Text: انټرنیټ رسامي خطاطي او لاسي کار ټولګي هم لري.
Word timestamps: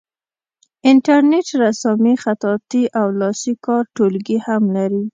انټرنیټ 0.91 1.47
رسامي 1.63 2.15
خطاطي 2.23 2.83
او 2.99 3.07
لاسي 3.19 3.53
کار 3.65 3.83
ټولګي 3.95 4.37
هم 4.45 4.63
لري. 4.75 5.03